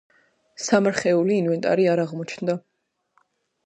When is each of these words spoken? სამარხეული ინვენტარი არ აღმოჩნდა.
სამარხეული 0.67 1.39
ინვენტარი 1.43 1.87
არ 1.95 2.05
აღმოჩნდა. 2.07 2.61